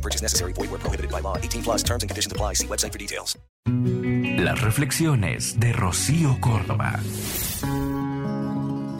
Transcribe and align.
No 0.00 0.02
purchase 0.02 0.22
necessary. 0.22 0.54
Void 0.54 0.70
where 0.70 0.80
prohibited 0.80 1.10
by 1.10 1.20
law. 1.20 1.36
18 1.36 1.62
plus 1.62 1.82
terms 1.82 2.02
and 2.02 2.08
conditions 2.08 2.32
apply. 2.32 2.54
See 2.54 2.66
website 2.66 2.92
for 2.92 2.98
details. 2.98 3.38
Las 4.42 4.62
reflexiones 4.62 5.60
de 5.60 5.72
Rocío 5.74 6.40
Córdoba. 6.40 6.98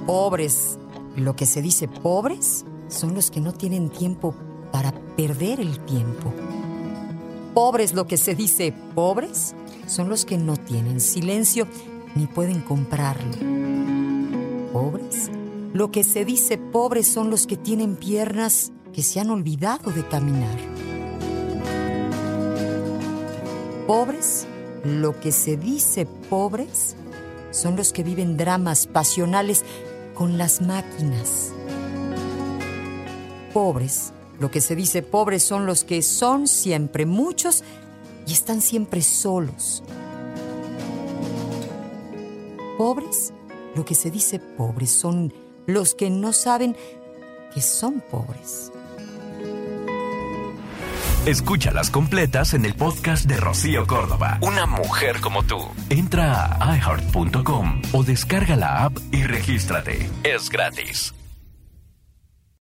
Pobres, 0.07 0.79
lo 1.17 1.37
que 1.37 1.47
se 1.47 1.63
dice 1.63 1.89
pobres, 1.89 2.67
son 2.89 3.15
los 3.15 3.31
que 3.31 3.41
no 3.41 3.53
tienen 3.53 3.89
tiempo 3.89 4.35
para 4.73 4.93
perder 5.17 5.61
el 5.61 5.79
tiempo. 5.87 6.35
Pobres, 7.55 7.95
lo 7.95 8.07
que 8.07 8.19
se 8.19 8.35
dice 8.35 8.75
pobres, 8.95 9.55
son 9.87 10.11
los 10.11 10.27
que 10.27 10.37
no 10.37 10.59
tienen 10.59 11.01
silencio 11.01 11.67
ni 12.15 12.27
pueden 12.27 12.61
comprarlo. 12.61 13.33
Pobres, 14.73 15.31
lo 15.73 15.91
que 15.91 16.05
se 16.05 16.27
dice 16.27 16.59
pobres 16.59 17.11
son 17.11 17.31
los 17.31 17.47
que 17.47 17.57
tienen 17.57 17.97
piernas 17.97 18.73
que 18.93 19.03
se 19.03 19.21
han 19.21 19.31
olvidado 19.31 19.91
de 19.93 20.07
caminar. 20.07 20.70
Pobres, 23.91 24.47
lo 24.85 25.19
que 25.19 25.33
se 25.33 25.57
dice 25.57 26.07
pobres, 26.07 26.95
son 27.51 27.75
los 27.75 27.93
que 27.93 28.05
viven 28.05 28.37
dramas 28.37 28.87
pasionales 28.87 29.65
con 30.15 30.39
las 30.39 30.61
máquinas. 30.63 31.51
Pobres, 33.53 34.13
lo 34.39 34.49
que 34.49 34.61
se 34.61 34.77
dice 34.77 35.03
pobres 35.03 35.43
son 35.43 35.67
los 35.67 35.83
que 35.83 36.03
son 36.03 36.47
siempre 36.47 37.05
muchos 37.05 37.65
y 38.29 38.33
están 38.33 38.61
siempre 38.61 39.03
solos. 39.03 39.83
Pobres, 42.79 43.33
lo 43.75 43.85
que 43.85 43.97
se 43.97 44.13
dice 44.13 44.39
pobres 44.39 44.93
son 44.93 45.35
los 45.67 45.97
que 45.97 46.11
no 46.11 46.33
saben 46.33 46.77
que 47.53 47.61
son 47.61 48.01
pobres. 48.09 48.71
Escúchalas 51.27 51.91
completas 51.91 52.55
en 52.55 52.65
el 52.65 52.75
podcast 52.75 53.27
de 53.27 53.37
Rocío 53.37 53.87
Córdoba. 53.87 54.39
Una 54.41 54.65
mujer 54.65 55.21
como 55.21 55.43
tú. 55.43 55.59
Entra 55.91 56.57
a 56.59 56.77
iHeart.com 56.77 57.83
o 57.93 58.03
descarga 58.03 58.57
la 58.57 58.85
app 58.85 58.97
y 59.13 59.25
regístrate. 59.25 60.09
Es 60.25 60.49
gratis. 60.49 61.15